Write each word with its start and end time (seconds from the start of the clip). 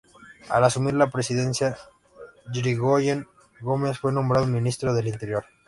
Al 0.49 0.63
asumir 0.63 0.95
la 0.95 1.11
presidencia 1.11 1.77
Yrigoyen, 2.51 3.27
Gómez 3.59 3.99
fue 3.99 4.11
nombrado 4.11 4.47
Ministro 4.47 4.95
del 4.95 5.07
Interior. 5.09 5.45